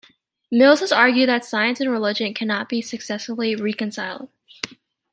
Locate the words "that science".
1.29-1.79